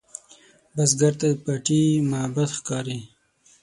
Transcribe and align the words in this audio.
بزګر 0.75 1.13
ته 1.19 1.27
پټي 1.43 1.81
معبد 2.11 2.49
ښکاري 2.57 2.99